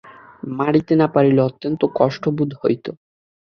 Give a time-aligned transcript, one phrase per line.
[0.57, 2.85] মারিতে না পারিলে অত্যন্ত কষ্ট বোধ হইত।